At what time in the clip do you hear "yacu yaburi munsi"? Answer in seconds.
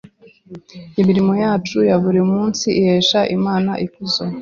1.43-2.67